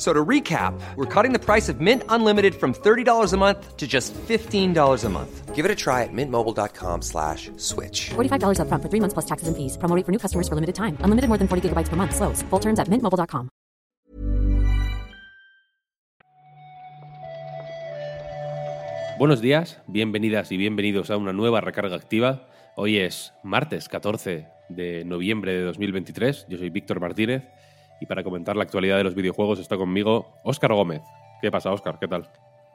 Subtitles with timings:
[0.00, 3.86] So to recap, we're cutting the price of Mint Unlimited from $30 a month to
[3.86, 4.72] just $15
[5.04, 5.54] a month.
[5.54, 8.08] Give it a try at mintmobile.com slash switch.
[8.16, 9.76] $45 upfront for three months plus taxes and fees.
[9.76, 10.96] Promo rate for new customers for limited time.
[11.04, 12.16] Unlimited more than 40 gigabytes per month.
[12.16, 12.40] Slows.
[12.48, 13.50] Full terms at mintmobile.com.
[19.18, 22.48] Buenos días, bienvenidas y bienvenidos a una nueva recarga activa.
[22.74, 26.46] Hoy es martes 14 de noviembre de 2023.
[26.48, 27.42] Yo soy Víctor Martínez
[28.00, 31.02] y para comentar la actualidad de los videojuegos está conmigo Óscar Gómez.
[31.40, 31.98] ¿Qué pasa, Óscar?
[31.98, 32.28] ¿Qué tal?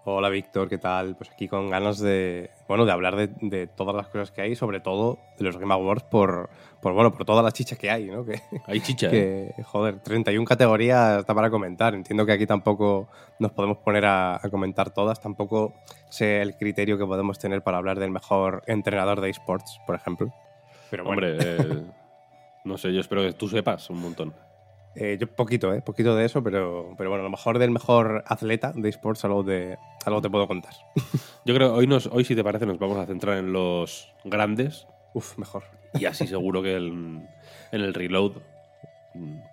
[0.08, 1.16] Hola Víctor, ¿qué tal?
[1.16, 4.56] Pues aquí con ganas de, bueno, de hablar de, de todas las cosas que hay,
[4.56, 8.06] sobre todo de los Game Awards por, por bueno, por todas las chichas que hay,
[8.06, 8.24] ¿no?
[8.24, 9.52] Que, Hay chicha, ¿eh?
[9.56, 11.96] que joder, 31 categorías está para comentar.
[11.96, 15.74] Entiendo que aquí tampoco nos podemos poner a, a comentar todas, tampoco
[16.10, 20.32] sé el criterio que podemos tener para hablar del mejor entrenador de esports, por ejemplo.
[20.92, 21.84] Pero bueno, Hombre, eh,
[22.64, 24.36] no sé, yo espero que tú sepas un montón.
[24.96, 25.82] Eh, yo poquito, ¿eh?
[25.82, 29.44] Poquito de eso, pero, pero bueno, a lo mejor del mejor atleta de esports algo,
[29.44, 30.74] de, algo te puedo contar.
[31.46, 34.14] Yo creo que hoy, nos, hoy, si te parece, nos vamos a centrar en los
[34.24, 35.64] grandes Uf, mejor.
[35.94, 37.22] y así seguro que el-
[37.72, 38.34] en el reload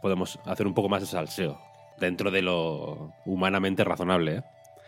[0.00, 1.59] podemos hacer un poco más de salseo
[1.98, 4.36] dentro de lo humanamente razonable.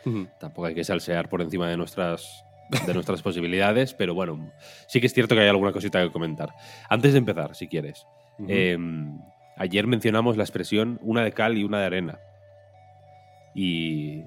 [0.06, 0.26] ¿eh?
[0.38, 2.44] Tampoco hay que salsear por encima de nuestras,
[2.86, 4.50] de nuestras posibilidades, pero bueno,
[4.88, 6.50] sí que es cierto que hay alguna cosita que comentar.
[6.88, 8.06] Antes de empezar, si quieres,
[8.48, 8.76] eh,
[9.56, 12.19] ayer mencionamos la expresión una de cal y una de arena
[13.54, 14.25] y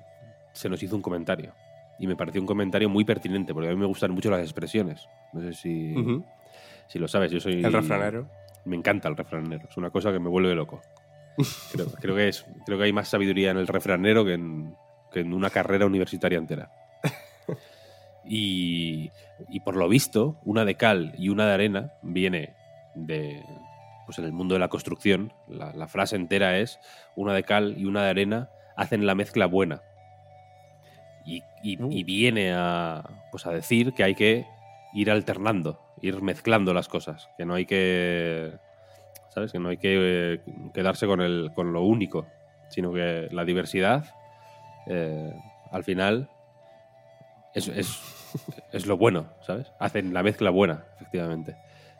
[0.54, 1.54] se nos hizo un comentario.
[2.00, 5.08] Y me pareció un comentario muy pertinente, porque a mí me gustan mucho las expresiones.
[5.34, 5.96] No sé si,
[6.88, 7.64] si lo sabes, yo soy...
[7.64, 8.30] El refranero.
[8.66, 10.82] Me encanta el refranero, es una cosa que me vuelve loco.
[11.72, 14.76] Creo, creo que, es, creo que hay más sabiduría en el refranero que en,
[15.12, 16.72] que en una carrera universitaria entera.
[18.30, 19.10] Y,
[19.48, 22.56] y por lo visto, una de cal y una de arena viene
[22.94, 23.42] de.
[24.08, 26.80] Pues en el mundo de la construcción, la, la frase entera es:
[27.16, 29.84] una de cal y una de arena hacen la mezcla buena.
[31.26, 31.92] Y, y- Uh.
[31.92, 34.48] y viene a, pues a decir que hay que
[34.94, 38.54] ir alternando, ir mezclando las cosas, que no hay que.
[39.30, 39.52] ¿Sabes?
[39.52, 39.94] Que no hay que
[40.36, 40.42] eh,
[40.74, 42.28] quedarse con, el, con lo único,
[42.70, 44.06] sino que la diversidad,
[44.88, 45.32] eh,
[45.70, 46.30] al final,
[47.54, 48.00] es, es,
[48.72, 49.72] es lo bueno, ¿sabes?
[49.80, 51.56] Hacen la mezcla buena, efectivamente.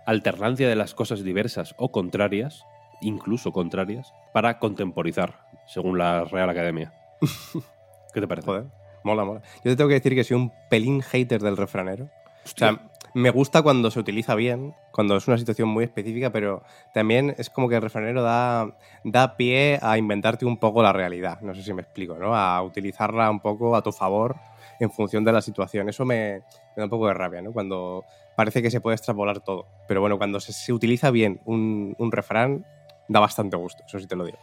[0.08, 2.64] Alternancia de las cosas diversas o contrarias,
[3.02, 6.94] incluso contrarias, para contemporizar, según la Real Academia.
[8.14, 8.46] ¿Qué te parece?
[8.46, 8.68] Joder,
[9.04, 9.42] mola, mola.
[9.66, 12.06] Yo te tengo que decir que soy un pelín hater del refranero.
[12.06, 12.80] O sea,
[13.18, 16.62] me gusta cuando se utiliza bien, cuando es una situación muy específica, pero
[16.94, 21.42] también es como que el refranero da, da pie a inventarte un poco la realidad.
[21.42, 22.36] No sé si me explico, ¿no?
[22.36, 24.36] A utilizarla un poco a tu favor
[24.80, 25.90] en función de la situación.
[25.90, 26.44] Eso me,
[26.76, 27.52] da un poco de rabia, ¿no?
[27.52, 29.66] Cuando parece que se puede extrapolar todo.
[29.88, 32.68] Pero bueno, cuando se, se utiliza bien un, un refrán,
[33.08, 34.38] da bastante gusto, eso sí te lo digo.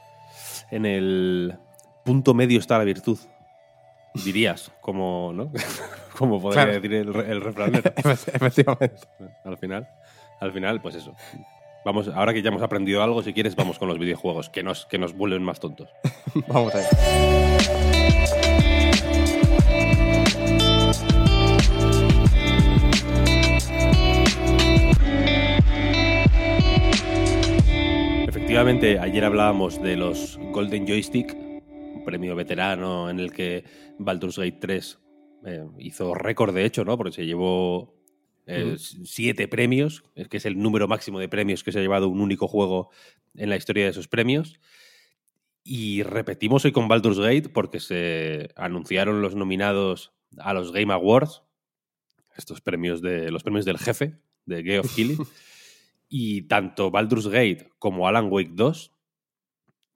[0.73, 1.57] En el
[2.05, 3.19] punto medio está la virtud.
[4.25, 5.53] Dirías, como, ¿no?
[6.19, 6.81] Como podría Claro.
[6.81, 7.83] decir el, el refranero.
[7.97, 8.97] Efectivamente.
[9.45, 9.89] al final,
[10.41, 11.15] al final, pues eso.
[11.85, 14.87] Vamos, ahora que ya hemos aprendido algo, si quieres, vamos con los videojuegos, que nos,
[14.87, 15.91] que nos vuelven más tontos.
[16.49, 17.95] Vamos a ver.
[28.29, 33.65] Efectivamente, ayer hablábamos de los Golden Joystick, un premio veterano en el que
[33.99, 34.99] Baldur's Gate 3
[35.45, 36.97] eh, hizo récord, de hecho, ¿no?
[36.97, 37.95] Porque se llevó
[38.47, 42.09] eh, siete premios, es que es el número máximo de premios que se ha llevado
[42.09, 42.91] un único juego
[43.35, 44.61] en la historia de esos premios.
[45.63, 51.43] Y repetimos hoy con Baldur's Gate porque se anunciaron los nominados a los Game Awards,
[52.37, 55.19] estos premios de los premios del jefe de Game of Killing.
[56.09, 58.93] y tanto Baldur's Gate como Alan Wake 2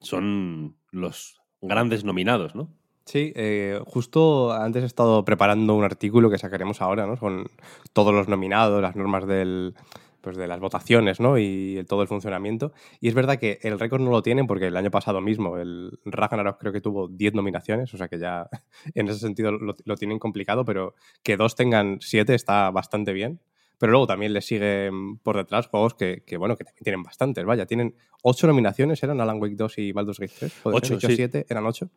[0.01, 2.78] son los grandes nominados, ¿no?
[3.09, 7.17] Sí, eh, justo antes he estado preparando un artículo que sacaremos ahora, ¿no?
[7.17, 7.47] Con
[7.95, 9.75] todos los nominados, las normas del,
[10.21, 11.39] pues de las votaciones, ¿no?
[11.39, 12.71] Y el, todo el funcionamiento.
[13.01, 15.99] Y es verdad que el récord no lo tienen porque el año pasado mismo el
[16.05, 18.47] Ragnarok creo que tuvo 10 nominaciones, o sea que ya
[18.95, 23.41] en ese sentido lo, lo tienen complicado, pero que dos tengan 7 está bastante bien.
[23.79, 27.47] Pero luego también le siguen por detrás juegos que, que, bueno, que también tienen bastantes.
[27.47, 30.53] Vaya, tienen 8 nominaciones, eran Alan Wake 2 y Baldur's Gate 3.
[30.65, 31.89] 8, 7, eran 8.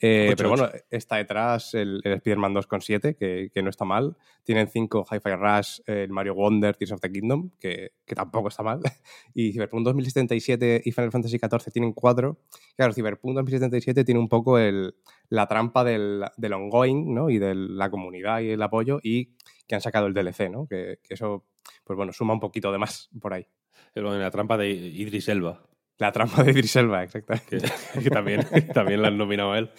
[0.00, 3.84] Eh, pero bueno, está detrás el, el Spider-Man 2 con 7, que, que, no está
[3.84, 4.16] mal.
[4.42, 8.62] Tienen 5 Hi-Fi Rush, el Mario Wonder, Tears of the Kingdom, que, que, tampoco está
[8.62, 8.80] mal.
[9.34, 12.38] Y Cyberpunk 2077 y Final Fantasy XIV tienen 4.
[12.76, 14.96] Claro, Cyberpunk 2077 tiene un poco el,
[15.28, 17.30] la trampa del, del, ongoing, ¿no?
[17.30, 19.36] Y de la comunidad y el apoyo, y
[19.68, 20.66] que han sacado el DLC, ¿no?
[20.66, 21.46] Que, que eso,
[21.84, 23.46] pues bueno, suma un poquito de más por ahí.
[23.94, 25.62] La trampa de Idris Elba.
[26.02, 27.60] La trampa de Idris Elba, exactamente.
[27.60, 28.44] Que, que también,
[28.74, 29.70] también la han nominado a él.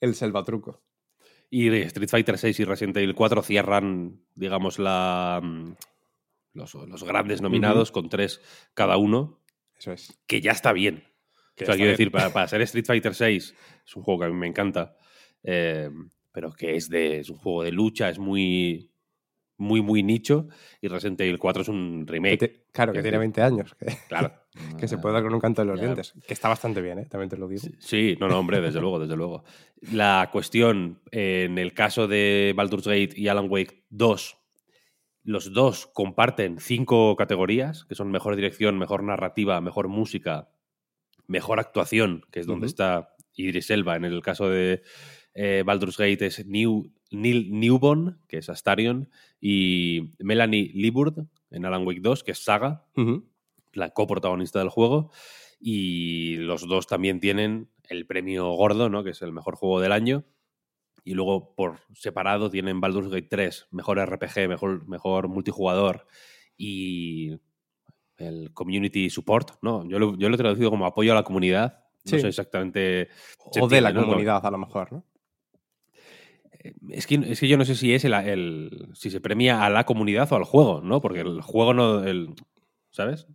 [0.00, 0.82] El salvatruco.
[1.48, 5.40] Y Street Fighter 6 y Resident Evil 4 cierran, digamos, la,
[6.54, 7.94] los, los grandes nominados uh -huh.
[7.94, 8.40] con tres
[8.74, 9.44] cada uno.
[9.78, 10.20] Eso es.
[10.26, 11.04] Que ya está bien.
[11.54, 13.54] Que o sea, quiero decir, para, para, ser Street Fighter 6,
[13.86, 14.96] es un juego que a mí me encanta,
[15.44, 15.88] eh,
[16.32, 18.90] pero que es, de, es un juego de lucha, es muy,
[19.60, 20.48] muy, muy nicho.
[20.80, 22.38] Y Resident Evil 4 es un remake.
[22.38, 23.74] Que te, claro, que, que tiene 20 años.
[23.74, 24.32] Que, claro.
[24.78, 26.14] que se puede dar con un canto de los dientes.
[26.26, 27.06] Que está bastante bien, ¿eh?
[27.06, 27.62] también te lo digo.
[27.78, 29.44] Sí, no, no, hombre, desde luego, desde luego.
[29.92, 34.38] La cuestión, en el caso de Baldur's Gate y Alan Wake 2,
[35.22, 40.48] los dos comparten cinco categorías, que son mejor dirección, mejor narrativa, mejor música,
[41.26, 42.70] mejor actuación, que es donde uh -huh.
[42.70, 43.96] está Idris Elba.
[43.96, 44.82] En el caso de
[45.34, 49.10] eh, Baldur's Gate es New, Neil Newborn, que es Astarion,
[49.40, 53.24] y Melanie Liburd en Alan Wake 2, que es Saga, uh -huh.
[53.72, 55.10] la coprotagonista del juego.
[55.60, 59.04] Y los dos también tienen el premio gordo, ¿no?
[59.04, 60.24] que es el mejor juego del año.
[61.04, 66.06] Y luego, por separado, tienen Baldur's Gate 3, mejor RPG, mejor, mejor multijugador
[66.56, 67.38] y
[68.16, 69.58] el Community Support.
[69.62, 69.86] ¿no?
[69.88, 71.84] Yo, lo, yo lo he traducido como apoyo a la comunidad.
[72.10, 73.08] No sé exactamente.
[73.60, 74.02] O de la ¿no?
[74.02, 75.04] comunidad, a lo mejor, ¿no?
[76.90, 79.70] Es que, es que, yo no sé si es el, el, si se premia a
[79.70, 81.00] la comunidad o al juego, ¿no?
[81.00, 82.04] Porque el juego no.
[82.04, 82.34] El,
[82.90, 83.26] ¿Sabes?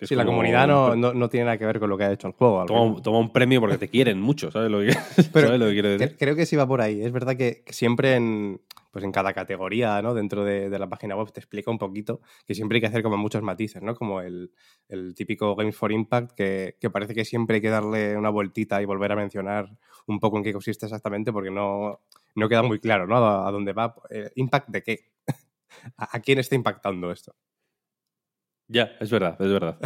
[0.00, 2.12] Sí, como, la comunidad no, no, no, tiene nada que ver con lo que ha
[2.12, 2.64] hecho el juego.
[2.66, 4.86] Toma, toma un premio porque te quieren mucho, ¿sabes lo que,
[5.32, 6.16] Pero ¿sabes lo que quiero decir?
[6.18, 7.00] Creo que sí va por ahí.
[7.00, 8.60] Es verdad que, que siempre en,
[8.94, 10.14] pues en cada categoría, ¿no?
[10.14, 13.02] Dentro de, de, la página web te explica un poquito que siempre hay que hacer
[13.02, 13.96] como muchos matices, ¿no?
[13.96, 14.52] Como el,
[14.88, 18.80] el típico Games for Impact, que, que, parece que siempre hay que darle una vueltita
[18.80, 19.76] y volver a mencionar
[20.06, 22.02] un poco en qué consiste exactamente, porque no,
[22.36, 23.16] no queda muy claro, ¿no?
[23.16, 23.96] A, a dónde va.
[24.10, 24.98] Eh, ¿Impact de qué?
[25.96, 27.34] ¿A quién está impactando esto?
[28.68, 29.76] Ya, es verdad, es verdad.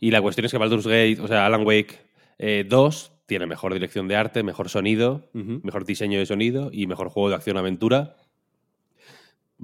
[0.00, 1.98] y la cuestión es que Baldur's Gate, o sea, Alan Wake
[2.38, 5.60] eh, 2 tiene mejor dirección de arte, mejor sonido, uh -huh.
[5.62, 8.16] mejor diseño de sonido y mejor juego de acción-aventura.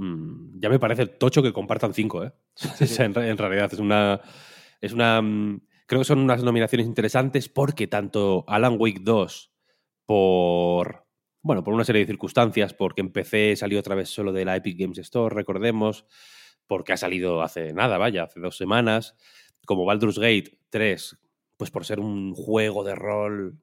[0.01, 2.33] Mm, ya me parece tocho que compartan cinco, ¿eh?
[2.55, 3.03] Sí, sí.
[3.03, 4.19] en, en, realidad es una.
[4.81, 5.21] Es una.
[5.21, 9.53] Mm, creo que son unas nominaciones interesantes porque tanto Alan Wake 2
[10.07, 11.05] por.
[11.43, 14.57] Bueno, por una serie de circunstancias, porque en PC salió otra vez solo de la
[14.57, 16.07] Epic Games Store, recordemos
[16.67, 19.17] porque ha salido hace nada, vaya, hace dos semanas,
[19.67, 21.19] como Baldur's Gate 3,
[21.57, 23.59] pues por ser un juego de rol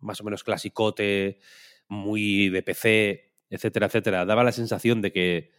[0.00, 1.38] más o menos clasicote,
[1.86, 5.50] muy de PC, etcétera, etcétera, daba la sensación de que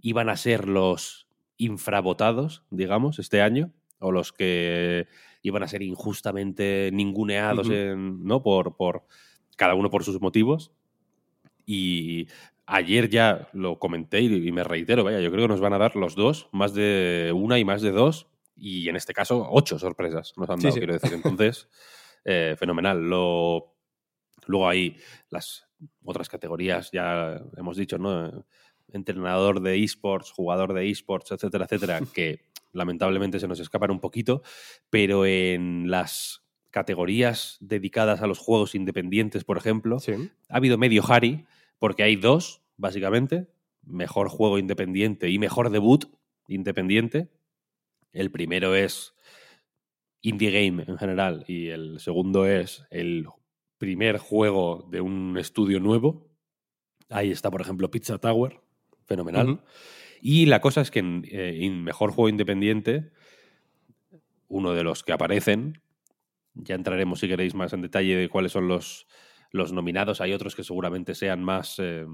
[0.00, 5.06] iban a ser los infravotados, digamos, este año, o los que
[5.42, 7.92] iban a ser injustamente ninguneados uh -huh.
[7.92, 8.42] en, ¿no?
[8.42, 9.04] por, por
[9.56, 10.72] cada uno por sus motivos.
[11.66, 12.28] Y
[12.66, 15.96] ayer ya lo comenté y, me reitero, vaya, yo creo que nos van a dar
[15.96, 20.32] los dos, más de una y más de dos, y en este caso ocho sorpresas
[20.36, 20.78] nos han dado, sí, sí.
[20.78, 21.12] quiero decir.
[21.24, 21.68] Entonces,
[22.24, 23.08] eh, fenomenal.
[23.08, 23.74] Lo,
[24.46, 24.96] luego hay
[25.30, 25.66] las
[26.04, 28.46] otras categorías, ya hemos dicho, ¿no?
[28.92, 32.40] Entrenador de esports, jugador de esports, etcétera, etcétera, que
[32.72, 34.42] lamentablemente se nos escapan un poquito,
[34.90, 40.12] pero en las categorías dedicadas a los juegos independientes, por ejemplo, sí.
[40.48, 41.46] ha habido medio Harry
[41.78, 43.48] porque hay dos, básicamente,
[43.82, 46.06] mejor juego independiente y mejor debut
[46.46, 47.30] independiente.
[48.12, 49.14] El primero es
[50.20, 53.26] Indie Game en general y el segundo es el
[53.78, 56.28] primer juego de un estudio nuevo.
[57.08, 58.60] Ahí está, por ejemplo, Pizza Tower,
[59.08, 59.48] fenomenal.
[59.48, 59.60] Uh -huh.
[60.20, 63.10] Y la cosa es que en, eh, en mejor juego independiente,
[64.48, 65.80] uno de los que aparecen,
[66.54, 69.06] ya entraremos si queréis más en detalle de cuáles son los,
[69.50, 70.20] los nominados.
[70.20, 72.06] Hay otros que seguramente sean más eh,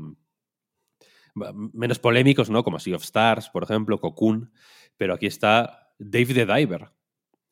[1.34, 2.62] menos polémicos, ¿no?
[2.62, 4.52] Como Sea of Stars, por ejemplo, Cocoon.
[4.96, 6.90] Pero aquí está Dave the Diver,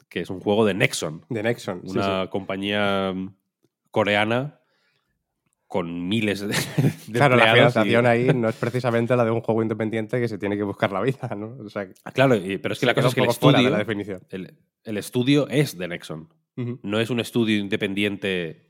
[0.09, 1.83] que es un juego de Nexon, De Nexon.
[1.85, 2.29] una sí.
[2.31, 3.35] compañía mm,
[3.91, 4.61] coreana
[5.73, 6.49] con miles de,
[7.07, 10.29] de Claro, la y- financiación ahí no es precisamente la de un juego independiente que
[10.29, 11.57] se tiene que buscar la vida, ¿no?
[11.65, 13.71] O sea, Ah, Claro, y- pero es que la cosa es que el de estudio,
[13.71, 14.21] la definición.
[14.29, 16.29] el, el estudio es de Nexon.
[16.83, 18.69] No es un estudio independiente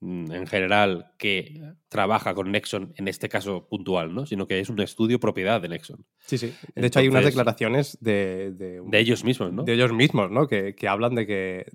[0.00, 4.26] mm, en general que trabaja con Nexon en este caso puntual, ¿no?
[4.26, 6.04] Sino que es un estudio propiedad de Nexon.
[6.26, 6.52] Sí, sí.
[6.74, 9.62] De hecho, hay unas declaraciones de, de, De ellos mismos, ¿no?
[9.62, 10.46] de ellos mismos, ¿no?
[10.46, 11.66] Que, que hablan de que,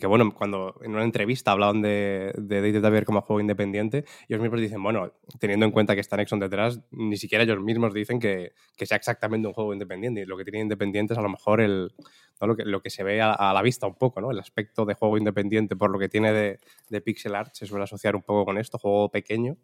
[0.00, 4.60] que, bueno, cuando en una entrevista hablaban de, de Diver como juego independiente, ellos mismos
[4.60, 8.52] dicen, bueno, teniendo en cuenta que está Nexon detrás, ni siquiera ellos mismos dicen que,
[8.76, 10.22] que sea exactamente un juego independiente.
[10.22, 11.92] Y lo que tiene independiente es a lo mejor el,
[12.40, 12.54] ¿no?
[12.54, 14.30] lo, que, se ve a, a la vista un poco, ¿no?
[14.30, 17.84] El aspecto de juego independiente, por lo que tiene de, de pixel art, se suele
[17.84, 19.56] asociar un poco con esto, juego pequeño.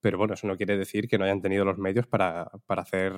[0.00, 3.12] Pero bueno, eso no quiere decir que no hayan tenido los medios para, para hacer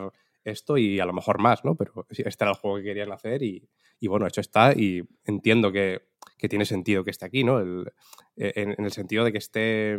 [0.44, 1.74] esto y a lo mejor más, ¿no?
[1.76, 3.68] Pero este era el juego que querían hacer y,
[4.00, 6.02] y bueno, hecho está y entiendo que,
[6.38, 7.58] que tiene sentido que esté aquí, ¿no?
[7.60, 7.92] El-
[8.36, 9.96] eh, en, en el sentido de que esté,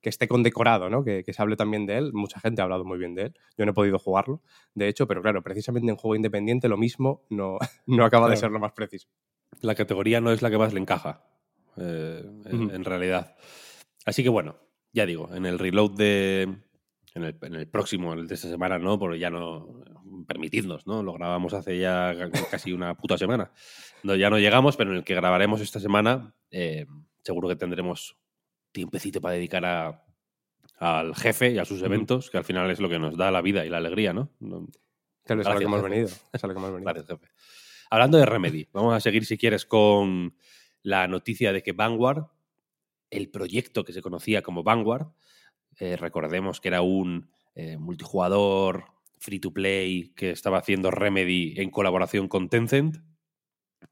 [0.00, 1.02] que esté condecorado, ¿no?
[1.04, 2.12] Que, que se hable también de él.
[2.12, 3.34] Mucha gente ha hablado muy bien de él.
[3.58, 4.42] Yo no he podido jugarlo,
[4.74, 8.50] de hecho, pero claro, precisamente en juego independiente lo mismo no, no acaba de ser
[8.50, 9.08] lo más preciso.
[9.60, 11.24] La categoría no es la que más le encaja,
[11.76, 13.36] eh, en, en realidad.
[14.04, 14.56] Así que bueno,
[14.92, 16.54] ya digo, en el reload de.
[17.14, 19.82] En el, en el próximo, el de esta semana, no, porque ya no.
[20.26, 21.02] Permitidnos, ¿no?
[21.02, 23.52] Lo grabamos hace ya ca- casi una puta semana.
[24.02, 26.86] No, ya no llegamos, pero en el que grabaremos esta semana, eh,
[27.22, 28.16] seguro que tendremos
[28.72, 30.04] tiempecito para dedicar a,
[30.78, 33.42] al jefe y a sus eventos, que al final es lo que nos da la
[33.42, 34.30] vida y la alegría, ¿no?
[34.40, 34.66] No-
[35.24, 36.08] Claro, es a lo que hemos venido.
[36.32, 36.92] Es a lo que hemos venido.
[36.92, 37.32] Gracias, jefe.
[37.90, 40.36] Hablando de Remedy, vamos a seguir si quieres con
[40.82, 42.24] la noticia de que Vanguard,
[43.10, 45.06] el proyecto que se conocía como Vanguard,
[45.78, 48.84] eh, recordemos que era un eh, multijugador
[49.18, 52.98] free to play que estaba haciendo Remedy en colaboración con Tencent,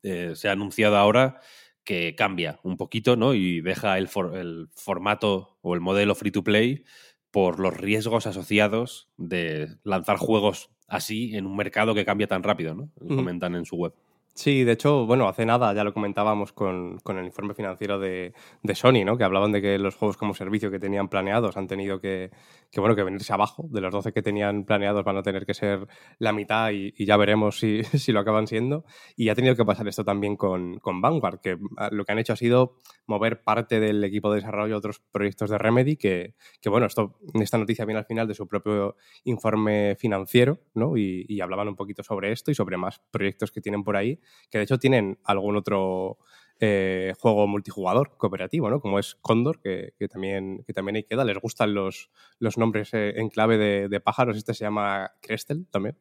[0.03, 1.41] eh, se ha anunciado ahora
[1.85, 3.35] que cambia un poquito ¿no?
[3.35, 6.85] y deja el, for- el formato o el modelo free to play
[7.31, 12.75] por los riesgos asociados de lanzar juegos así en un mercado que cambia tan rápido,
[12.75, 12.91] ¿no?
[13.17, 13.95] Comentan en su web.
[14.35, 18.33] Sí, de hecho, bueno, hace nada ya lo comentábamos con, con el informe financiero de,
[18.62, 19.19] de Sony, ¿no?
[19.19, 22.31] Que hablaban de que los juegos como servicio que tenían planeados han tenido que,
[22.71, 23.67] que, bueno, que venirse abajo.
[23.69, 25.87] De los 12 que tenían planeados van a tener que ser
[26.19, 28.87] la mitad y, ya veremos si, si lo acaban siendo.
[29.17, 32.19] Y ha tenido que pasar esto también con, con Vanguard, que ah, lo que han
[32.19, 36.37] hecho ha sido mover parte del equipo de desarrollo a otros proyectos de Remedy, que,
[36.62, 40.97] que bueno, esto, esta noticia viene al final de su propio informe financiero, ¿no?
[40.97, 44.59] Y hablaban un poquito sobre esto y sobre más proyectos que tienen por ahí que
[44.59, 46.19] de hecho tienen algún otro
[46.61, 48.81] eh, juego multijugador cooperativo, ¿no?
[48.81, 51.25] Como es Condor, que, que también, que también ahí queda.
[51.25, 54.37] Les gustan los, los nombres eh, en clave de, de pájaros.
[54.37, 55.97] Este se llama Crestel también.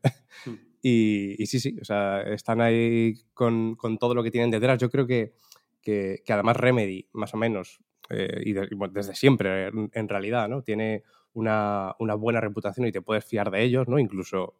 [0.45, 0.49] Mm.
[0.83, 4.77] y, y sí, sí, o sea, están ahí con, con todo lo que tienen detrás.
[4.79, 5.33] Yo creo que,
[5.81, 7.79] que, que además Remedy, más o menos,
[8.11, 10.61] eh, y, de- y bueno, desde siempre en, en realidad, ¿no?
[10.61, 13.97] Tiene una, una buena reputación y te puedes fiar de ellos, ¿no?
[13.97, 14.57] Incluso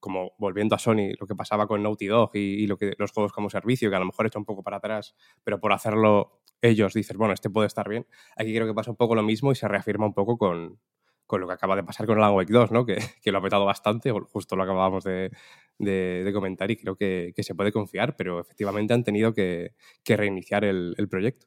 [0.00, 3.32] como volviendo a Sony, lo que pasaba con Naughty Dog y, lo que, los juegos
[3.32, 5.14] como servicio, que a lo mejor echa un poco para atrás,
[5.44, 8.06] pero por hacerlo ellos dices, bueno, este puede estar bien.
[8.36, 10.78] Aquí creo que pasa un poco lo mismo y se reafirma un poco con,
[11.26, 12.84] con lo que acaba de pasar con Alan Wake 2, ¿no?
[12.84, 15.30] que, que lo ha petado bastante, justo lo acabábamos de,
[15.78, 20.16] de- comentar y creo que, que se puede confiar, pero efectivamente han tenido que, que
[20.16, 21.46] reiniciar el, el proyecto.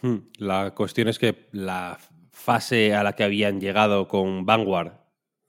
[0.00, 0.28] Hmm.
[0.38, 1.98] La cuestión es que la
[2.30, 4.92] fase a la que habían llegado con Vanguard,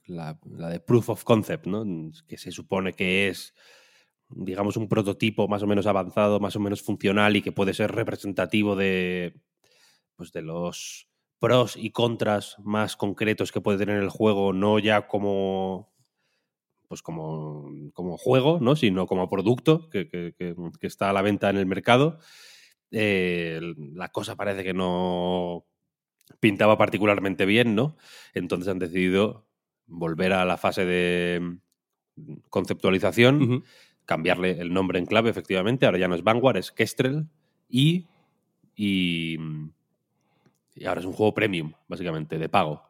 [0.10, 1.86] la, de Proof of Concept, ¿no?
[2.28, 3.54] que se supone que es,
[4.30, 7.92] digamos, un prototipo más o menos avanzado, más o menos funcional y que puede ser
[7.92, 9.39] representativo de,
[10.16, 11.08] pues, de los
[11.39, 15.89] pros y contras más concretos que puede tener el juego, no ya como
[16.89, 18.75] pues como, como juego, ¿no?
[18.75, 20.34] sino como producto que
[20.82, 22.18] está a la venta en el mercado.
[22.92, 23.60] Eh,
[23.94, 25.66] la cosa parece que no
[26.39, 27.98] pintaba particularmente bien, ¿no?
[28.34, 29.49] Entonces han decidido
[29.89, 31.58] volver a la fase de
[32.15, 33.63] mm, conceptualización,
[34.05, 35.86] cambiarle el nombre en clave, efectivamente.
[35.86, 37.27] Ahora ya no es Vanguard, es Kestrel.
[37.67, 38.08] Y,
[38.75, 39.38] y,
[40.75, 42.84] y ahora es un juego premium, básicamente, de pago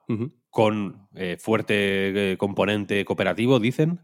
[0.49, 4.01] con eh, fuerte eh, componente cooperativo, dicen,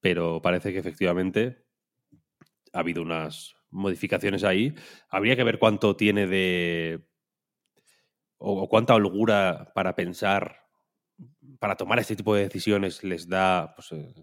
[0.00, 1.64] pero parece que efectivamente
[2.72, 4.74] ha habido unas modificaciones ahí.
[5.08, 7.06] Habría que ver cuánto tiene de...
[8.38, 10.65] o, o cuánta holgura para pensar,
[11.58, 14.14] para tomar este tipo de decisiones les da pues, eh,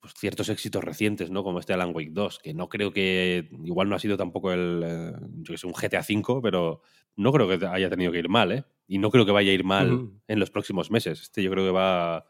[0.00, 1.42] pues, ciertos éxitos recientes, ¿no?
[1.44, 3.48] Como este Alan Wake 2, que no creo que.
[3.64, 4.82] Igual no ha sido tampoco el.
[4.84, 5.12] eh,
[5.42, 6.82] yo que sé, un GTA V, pero
[7.16, 8.64] no creo que haya tenido que ir mal, ¿eh?
[8.86, 11.20] Y no creo que vaya a ir mal en los próximos meses.
[11.20, 12.26] Este yo creo que va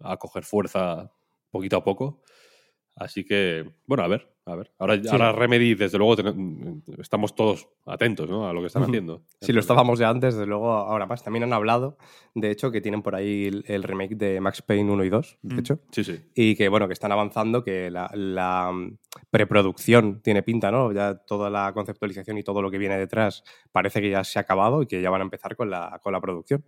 [0.00, 1.12] a coger fuerza
[1.50, 2.22] poquito a poco.
[2.94, 4.70] Así que, bueno, a ver, a ver.
[4.78, 8.48] Ahora, ahora Remedy, desde luego, ten- estamos todos atentos ¿no?
[8.48, 9.24] a lo que están haciendo.
[9.40, 11.24] Si lo estábamos ya antes, desde luego ahora más.
[11.24, 11.98] También han hablado,
[12.34, 15.38] de hecho, que tienen por ahí el, el remake de Max Payne 1 y 2,
[15.42, 15.80] de hecho.
[15.90, 16.20] Sí, sí.
[16.34, 18.96] Y que, bueno, que están avanzando, que la, la, mm,
[19.30, 20.92] preproducción tiene pinta, ¿no?
[20.92, 24.42] Ya toda la conceptualización y todo lo que viene detrás parece que ya se ha
[24.42, 26.64] acabado y que ya van a empezar con la, con la producción.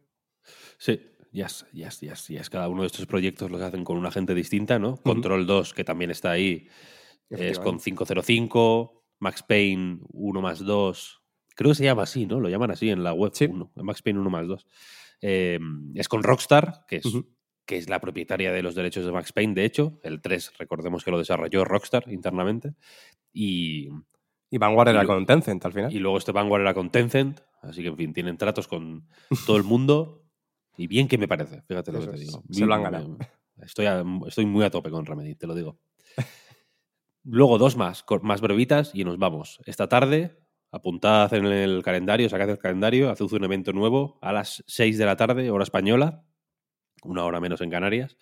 [0.78, 1.00] Sí,
[1.32, 2.50] yes, yes, yes, yes.
[2.50, 4.96] Cada uno de estos proyectos los hacen con una gente distinta, ¿no?
[4.96, 6.66] Control 2, que también está ahí,
[7.30, 9.04] es con 505.
[9.20, 11.22] Max Payne 1 más 2.
[11.56, 12.38] Creo que se llama así, ¿no?
[12.40, 13.32] Lo llaman así en la web.
[13.34, 13.46] Sí.
[13.46, 14.66] uno, Max Payne 1 más 2.
[15.22, 15.58] Eh,
[15.94, 17.04] es con Rockstar, que es,
[17.66, 19.98] que es la propietaria de los derechos de Max Payne, de hecho.
[20.04, 22.74] El 3, recordemos que lo desarrolló Rockstar internamente.
[23.32, 23.88] Y,
[24.50, 25.92] Y Vanguard Y era con Tencent al final.
[25.92, 29.08] y luego este Vanguard era con Tencent, así que en fin, tienen tratos con
[29.44, 30.22] todo el mundo.
[30.76, 32.42] Y bien que me parece, fíjate lo Eso que te digo.
[32.48, 33.18] se lo han ganado.
[33.60, 35.80] Estoy, a- estoy muy a tope con Remedy, te lo digo.
[37.30, 39.60] Luego dos más, más brevitas y nos vamos.
[39.66, 40.38] Esta tarde,
[40.70, 45.04] apuntad en el calendario, sacad el calendario, haced un evento nuevo a las 6 de
[45.04, 46.24] la tarde, hora española,
[47.02, 48.16] una hora menos en Canarias.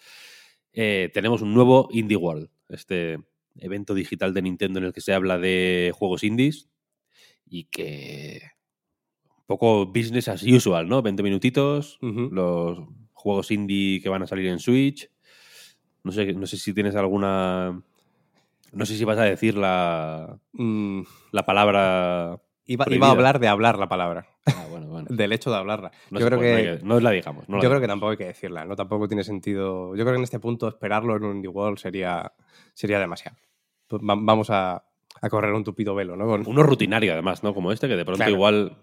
[0.73, 3.21] Eh, tenemos un nuevo Indie World, este
[3.55, 6.69] evento digital de Nintendo en el que se habla de juegos indies
[7.47, 8.43] y que
[9.25, 11.01] un poco business as usual, ¿no?
[11.01, 12.81] 20 minutitos, los
[13.13, 15.09] juegos indie que van a salir en Switch.
[16.03, 17.85] No sé, no sé si tienes alguna.
[18.77, 21.03] No sé si vas a decir la, Mm,
[21.33, 22.41] la palabra.
[22.67, 25.07] iba, iba a hablar de hablar la palabra, Ah, bueno, bueno.
[25.11, 25.91] del hecho de hablarla.
[26.11, 27.49] No, yo creo puede, que, no la digamos.
[27.49, 28.77] no la yo creo que tampoco hay que decirla, ¿no?
[28.77, 29.95] Tampoco tiene sentido.
[29.97, 32.33] Yo creo que en este punto esperarlo en un Indie World sería,
[32.75, 33.37] sería demasiado.
[33.89, 34.85] Pues va- vamos a,
[35.23, 36.27] a correr un tupido velo, ¿no?
[36.27, 37.55] Con- Uno rutinario, además, ¿no?
[37.55, 38.33] Como este, que de pronto Claro.
[38.33, 38.77] igual.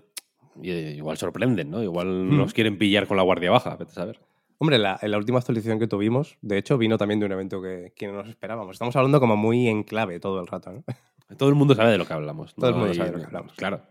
[0.64, 1.84] eh, Igual sorprenden, ¿no?
[1.84, 2.38] Igual Hmm.
[2.38, 4.20] nos quieren pillar con la guardia baja, vete a saber.
[4.64, 7.62] Hombre, la, en la última actualización que tuvimos, de hecho, vino también de un evento
[7.62, 8.76] que, que no nos esperábamos.
[8.76, 10.84] Estamos hablando como muy en clave todo el rato, ¿no?
[11.38, 12.56] Todo el mundo sabe de lo que hablamos.
[12.56, 13.54] Todo el mundo sabe de lo que hablamos.
[13.58, 13.82] Claro.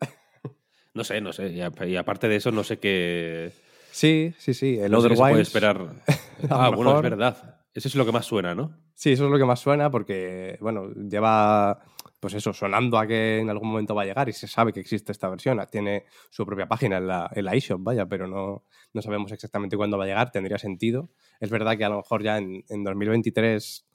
[0.94, 1.50] No sé, no sé.
[1.50, 3.52] Y, aparte de eso, no sé qué.
[3.90, 4.78] Sí, sí, sí.
[4.78, 5.42] El no qué se puede Otherwise.
[5.42, 5.78] esperar.
[6.48, 7.60] Ah, bueno, es verdad.
[7.74, 8.72] Eso es lo que más suena, ¿no?
[8.94, 11.80] Sí, eso es lo que más suena porque, bueno, lleva,
[12.20, 14.80] pues eso, sonando a que en algún momento va a llegar y se sabe que
[14.80, 15.60] existe esta versión.
[15.70, 19.76] Tiene su propia página en la, en la eShop, vaya, pero no, no sabemos exactamente
[19.76, 20.30] cuándo va a llegar.
[20.32, 21.10] Tendría sentido.
[21.40, 23.86] Es verdad que a lo mejor ya en, en 2023,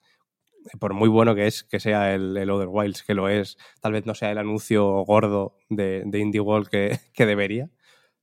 [0.73, 3.57] eh, por muy bueno que es que sea el, el Other Wilds, que lo es,
[3.81, 7.69] tal vez no sea el anuncio gordo de, de Indie World que, que debería.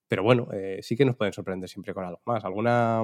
[0.09, 2.45] Pero bueno, eh, sí que nos pueden sorprender siempre con algo más.
[2.45, 3.03] Alguna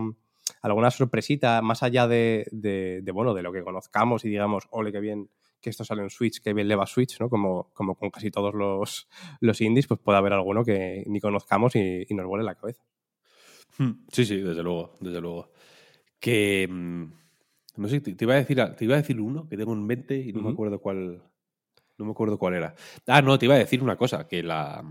[0.63, 4.93] alguna sorpresita más allá de, de- de, bueno de lo que conozcamos y digamos ole
[4.93, 5.29] qué bien
[5.61, 8.11] que esto sale en Switch qué bien le va a Switch no como, como con
[8.11, 9.09] casi todos los,
[9.41, 12.83] los indies pues puede haber alguno que ni conozcamos y, y nos vuele la cabeza
[13.79, 15.51] Hmm, Sí, sí, desde luego, desde luego.
[16.19, 16.67] Que.
[16.71, 17.05] mm,
[17.77, 20.17] No sé, te, iba a decir, te iba a decir uno que tengo en mente
[20.17, 21.23] y no me acuerdo cuál.
[21.99, 22.75] No me acuerdo cuál era.
[23.07, 24.83] Ah, no, te iba a decir una cosa, que la.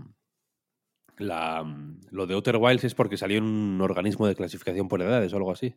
[1.18, 1.64] La,
[2.10, 5.36] lo de Outer Wilds es porque salió en un organismo de clasificación por edades o
[5.36, 5.74] algo así.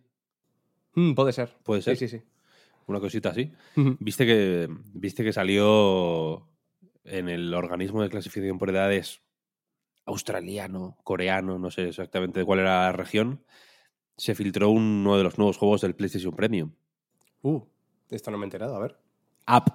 [0.94, 1.96] Mm, puede ser Puede ser.
[1.98, 2.24] sí sí sí
[2.90, 3.52] Una cosita así.
[4.00, 6.50] Viste que, viste que salió
[7.04, 9.22] en el organismo de clasificación por edades
[10.06, 13.46] australiano, coreano, no sé exactamente de cuál era la región.
[14.18, 16.72] Se filtró uno de los nuevos juegos del PlayStation Premium.
[17.44, 17.62] uh,
[18.10, 18.98] esto no me he enterado a ver
[19.48, 19.72] Up.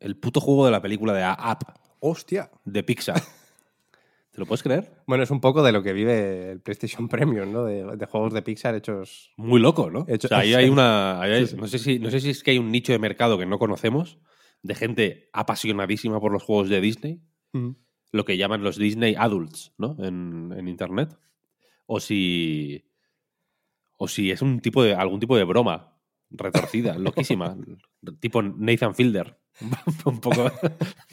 [0.00, 3.22] El puto juego de la película de Up, hostia de Pixar.
[4.32, 4.92] ¿Te lo puedes creer?
[5.06, 8.32] bueno es un poco de lo que vive el PlayStation Premium no de, de juegos
[8.32, 10.04] de Pixar hechos Muy loco, ¿no?
[10.08, 11.20] Hecho- o sea, ahí hay una.
[11.20, 11.56] ahí hay- Sí, sí.
[11.60, 13.58] No, sé si, no sé si es que hay un nicho de mercado que no
[13.58, 14.18] conocemos,
[14.62, 17.20] de gente apasionadísima por los juegos de Disney,
[17.52, 17.76] Ujú.
[18.12, 19.96] lo que llaman los Disney Adults, ¿no?
[19.98, 21.16] En, en internet.
[21.86, 22.84] O si.
[23.96, 24.94] O si es un tipo de.
[24.94, 25.96] algún tipo de broma
[26.30, 27.56] retorcida, loquísima.
[28.20, 29.39] tipo Nathan Fielder.
[30.04, 30.50] un poco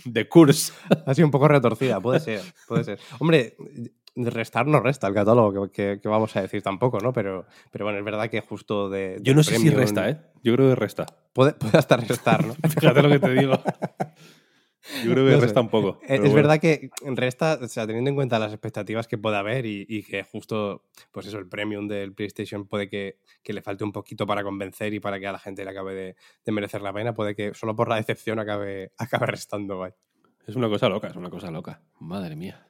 [0.05, 0.73] de curse.
[1.05, 2.99] Ha sido un poco retorcida, puede ser, puede ser.
[3.19, 3.55] Hombre,
[4.15, 7.13] restar no resta el catálogo, que, vamos a decir tampoco, ¿no?
[7.13, 9.17] Pero, pero bueno, es verdad que justo de...
[9.17, 10.19] Yo del no sé si resta, ¿eh?
[10.43, 11.05] Yo creo que resta.
[11.33, 12.53] Puede, puede hasta restar, ¿no?
[12.79, 13.53] Fíjate lo que te digo.
[15.03, 15.45] Yo creo que No sé.
[15.45, 15.99] resta un poco.
[16.01, 16.35] Es, pero es bueno.
[16.35, 20.03] verdad que resta, o sea, teniendo en cuenta las expectativas que pueda haber y, y
[20.03, 24.25] que justo, pues eso, el premium del PlayStation puede que, que le falte un poquito
[24.25, 27.13] para convencer y para que a la gente le acabe de, de merecer la pena,
[27.13, 29.95] puede que solo por la decepción acabe, acabe restando, vaya.
[30.45, 31.81] Es una cosa loca, es una cosa loca.
[31.99, 32.67] Madre mía.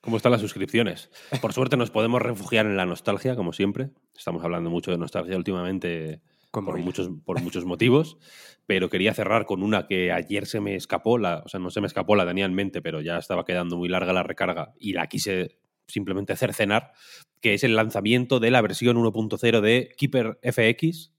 [0.00, 1.10] ¿Cómo están las suscripciones?
[1.40, 3.90] Por suerte nos podemos refugiar en la nostalgia, como siempre.
[4.16, 8.18] Estamos hablando mucho de nostalgia últimamente por muchos, por muchos motivos,
[8.66, 11.80] pero quería cerrar con una que ayer se me escapó, la, o sea, no se
[11.80, 14.92] me escapó, la tenía en mente, pero ya estaba quedando muy larga la recarga y
[14.92, 16.92] la quise simplemente cercenar,
[17.40, 21.12] que es el lanzamiento de la versión 1.0 de Keeper FX,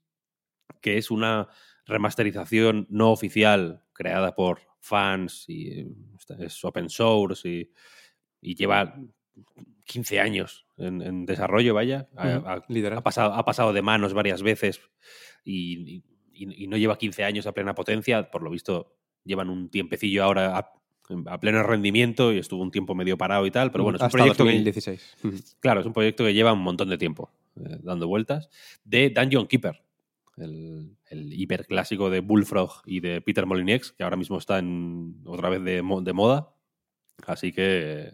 [0.81, 1.47] que es una
[1.85, 5.87] remasterización no oficial creada por fans y eh,
[6.39, 7.71] es open source y,
[8.41, 8.95] y lleva
[9.85, 12.07] 15 años en, en desarrollo, vaya.
[12.15, 12.35] Ha-
[13.03, 14.81] pasado, ha pasado de manos varias veces
[15.43, 18.29] y, y- y no lleva 15 años a plena potencia.
[18.31, 20.71] Por lo visto, llevan un tiempecillo ahora a,
[21.27, 24.05] a pleno rendimiento y estuvo un tiempo medio parado y tal, pero bueno, es un
[24.11, 25.17] proyecto que- 2016.
[25.23, 25.37] Ujú.
[25.59, 28.49] Claro, es un proyecto que lleva un montón de tiempo eh, dando vueltas.
[28.83, 29.81] De Dungeon Keeper,
[30.37, 35.49] el, el hiperclásico de Bullfrog y de Peter Molyneux, que ahora mismo está en, otra
[35.49, 36.53] vez de moda.
[37.25, 38.11] Así que.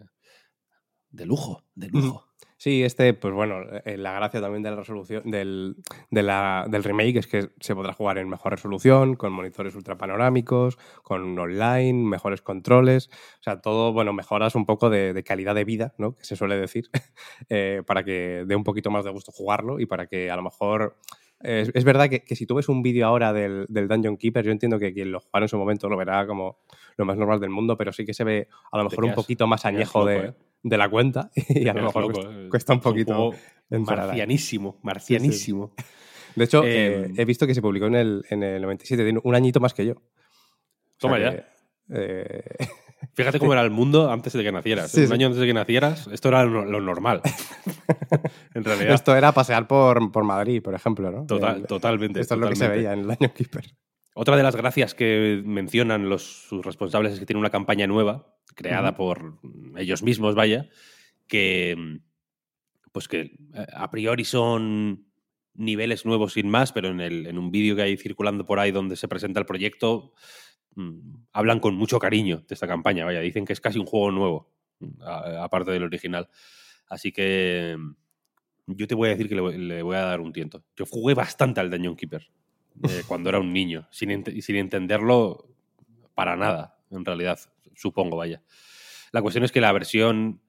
[1.16, 2.26] De lujo, de lujo.
[2.58, 5.76] Sí, este, pues bueno, eh, la gracia también de la resolución del,
[6.10, 10.78] de la- del remake es que se podrá jugar en mejor resolución, con monitores ultrapanorámicos,
[11.02, 15.64] con online, mejores controles, o sea, todo, bueno, mejoras un poco de, de calidad de
[15.64, 16.16] vida, ¿no?
[16.16, 16.88] Que se suele decir,
[17.50, 20.42] eh, para que dé un poquito más de gusto jugarlo y para que a lo
[20.42, 20.96] mejor...
[21.40, 24.42] Es, es verdad que, que si tú ves un vídeo ahora del, del Dungeon Keeper,
[24.42, 26.60] yo entiendo que quien lo jugara en su momento lo verá como
[26.96, 29.46] lo más normal del mundo, pero sí que se ve a lo mejor un poquito
[29.46, 30.34] más añejo loco, de, ¿eh?
[30.68, 32.48] De la cuenta y a lo mejor loco, cuesta, eh.
[32.50, 33.32] cuesta un poquito.
[33.70, 35.72] Marcianísimo, marcianísimo.
[36.34, 39.20] De hecho, Eh, eh, he visto que se publicó en el, en el 97, tiene
[39.22, 39.92] un añito más que yo.
[39.94, 40.00] O
[40.98, 41.48] sea Toma que, ya.
[41.94, 42.42] eh,
[43.14, 44.90] Fíjate cómo era el mundo antes de que nacieras.
[44.90, 47.20] Sí, Un año antes de que nacieras, esto era lo, lo normal.
[48.54, 51.26] en realidad, esto era pasear por, por Madrid, por ejemplo, ¿no?
[51.26, 52.20] total- El- totalmente.
[52.20, 52.88] esto es lo que se totalmente.
[52.88, 53.64] veía en el año Keeper.
[54.18, 58.34] Otra de las gracias que mencionan los, sus responsables es que tiene una campaña nueva,
[58.54, 59.38] creada por
[59.76, 60.70] ellos mismos, vaya,
[61.26, 61.98] que
[62.92, 63.20] pues que
[63.52, 65.06] eh, a priori son
[65.52, 68.70] niveles nuevos sin más, pero en, el, en un vídeo que hay circulando por ahí
[68.72, 70.12] donde se presenta el proyecto,
[70.76, 74.10] mm, hablan con mucho cariño de esta campaña, vaya, dicen que es casi un juego
[74.12, 74.50] nuevo,
[75.38, 76.30] aparte del original.
[76.88, 77.92] Así que mm,
[78.68, 80.64] yo te voy a decir que le, voy- le voy a dar un tiento.
[80.74, 82.26] Yo jugué bastante al Dungeon Keeper
[82.84, 85.48] eh, cuando era un niño, sin, ent- sin entenderlo
[86.14, 87.38] para nada, en realidad,
[87.74, 88.42] supongo, vaya.
[89.12, 90.40] La cuestión es que la versión,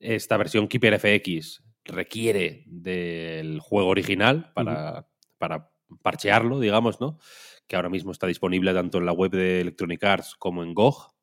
[0.00, 5.06] esta versión Keeper FX requiere del juego original para,
[5.38, 5.70] para
[6.02, 7.18] parchearlo, digamos, ¿no?
[7.66, 11.14] Que ahora mismo está disponible tanto en la web de Electronic Arts como en GOG.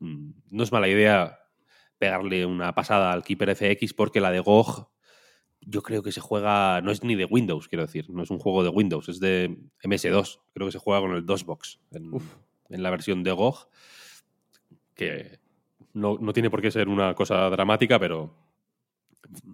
[0.00, 1.38] Mm, No es mala idea
[1.98, 4.90] pegarle una pasada al Keeper FX porque la de GOG
[5.66, 8.38] yo creo que se juega, no es ni de Windows, quiero decir, no es un
[8.38, 12.10] juego de Windows, es de MS2, creo que se juega con el DOSBox en,
[12.70, 13.68] en la versión de GOG,
[14.94, 15.38] que
[15.92, 18.34] no, no tiene por qué ser una cosa dramática, pero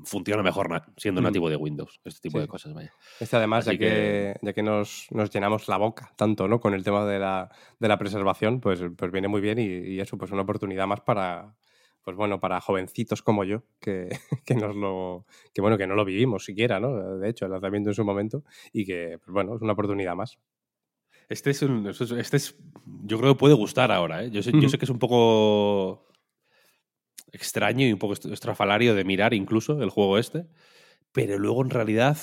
[0.04, 1.24] funciona mejor na- siendo Mm.
[1.24, 2.42] nativo de Windows, este tipo Sí.
[2.42, 2.92] de cosas, vaya.
[3.20, 6.58] Este además, ya que- ya que nos, nos llenamos la boca tanto ¿no?
[6.60, 10.00] con el tema de la, de la preservación, pues, pues viene muy bien y, y
[10.00, 11.54] eso, pues una oportunidad más para,
[12.02, 14.08] pues bueno, para jovencitos como yo, que,
[14.46, 17.18] que nos lo, que bueno, que no lo vivimos siquiera, ¿no?
[17.18, 20.38] De hecho, el lanzamiento en su momento, y que, pues bueno, es una oportunidad más.
[21.28, 22.56] Este es, un- este es,
[23.04, 24.30] yo creo que puede gustar ahora, ¿eh?
[24.30, 24.68] Yo sé, yo Ujú.
[24.70, 26.08] sé que es un poco
[27.32, 30.46] extraño y un poco est- estrafalario de mirar incluso el juego este,
[31.12, 32.18] pero luego en realidad,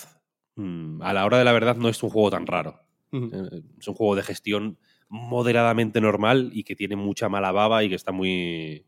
[0.58, 2.82] mm, a la hora de la verdad, no es un juego tan raro.
[3.14, 7.90] Eh, Es un juego de gestión moderadamente normal y que tiene mucha mala baba y
[7.90, 8.87] que está muy.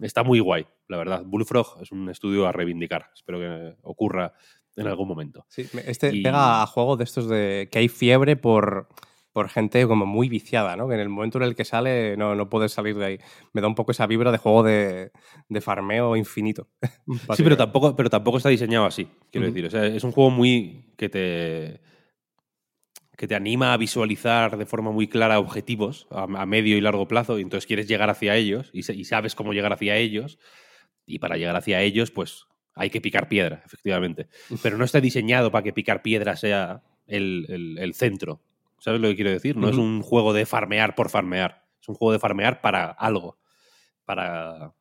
[0.00, 1.22] Está muy guay, la verdad.
[1.24, 3.10] Bullfrog es un estudio a reivindicar.
[3.14, 4.32] Espero que ocurra
[4.76, 5.46] en algún momento.
[5.48, 8.88] Sí, este Y- pega a juegos de estos de que hay fiebre por,
[9.32, 10.86] por gente como muy viciada, ¿no?
[10.86, 13.18] Que en el momento en el que sale no, no puedes salir de ahí.
[13.54, 15.12] Me da un poco esa vibra de juego de,
[15.48, 16.68] de farmeo infinito.
[17.36, 19.64] Sí, pero tampoco, pero tampoco está diseñado así, quiero decir.
[19.66, 21.80] O sea, es un juego muy que te
[23.16, 27.08] que te anima a visualizar de forma muy clara objetivos a, a medio y largo
[27.08, 30.38] plazo y entonces quieres llegar hacia ellos y, se- y sabes cómo llegar hacia ellos
[31.06, 34.28] y para llegar hacia ellos pues hay que picar piedra, efectivamente.
[34.62, 38.40] Pero no está diseñado para que picar piedra sea el, el- el centro.
[38.78, 39.56] ¿Sabes lo que quiero decir?
[39.56, 41.64] No es un juego de farmear por farmear.
[41.80, 43.38] Es un juego de farmear para algo.
[44.04, 44.74] Para,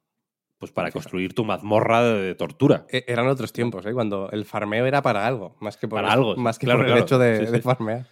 [0.57, 2.85] pues para construir tu mazmorra de, tortura.
[2.89, 3.93] E- Eran otros tiempos, ¿eh?
[3.93, 6.85] Cuando el farmeo era para algo, más que por, Para algo, más que claro, por
[6.87, 7.05] el claro.
[7.05, 7.51] hecho de, Sí, sí.
[7.53, 8.07] de farmear.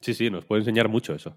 [0.00, 1.36] Sí, sí, nos puede enseñar mucho eso.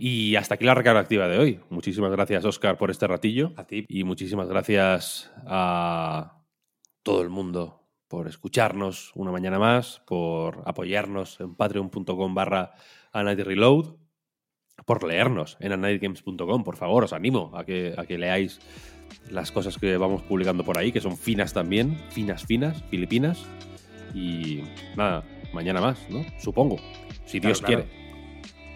[0.00, 1.60] Y hasta aquí la recarga activa de hoy.
[1.70, 3.52] Muchísimas gracias, Oscar, por este ratillo.
[3.56, 3.86] A ti.
[3.88, 6.42] Y muchísimas gracias a
[7.04, 12.74] todo el mundo por escucharnos una mañana más, por apoyarnos en patreon.com barra
[13.12, 13.94] Reload,
[14.84, 16.64] por leernos en anightgames.com.
[16.64, 18.58] Por favor, os animo a que, a que leáis
[19.30, 23.46] las cosas que vamos publicando por ahí, que son finas también, finas, finas, filipinas.
[24.14, 24.62] Y
[24.96, 25.24] nada,
[25.56, 26.24] mañana más, ¿no?
[26.38, 26.76] Supongo.
[27.24, 28.06] Si Dios Claro, quiere.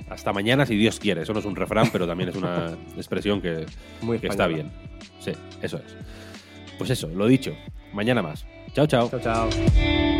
[0.09, 1.23] Hasta mañana si Dios quiere.
[1.23, 3.67] Eso no es un refrán, pero también es una expresión que,
[4.03, 4.73] Muy que está bien.
[5.21, 5.31] Sí,
[5.63, 5.97] eso es.
[6.79, 7.55] Pues eso, lo dicho.
[7.93, 8.45] Mañana más.
[8.73, 9.09] Chao, chao.
[9.11, 10.20] Chao, chao.